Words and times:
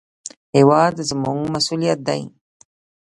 هېواد 0.55 0.95
زموږ 1.09 1.39
مسوولیت 1.53 1.99
دی 2.07 2.21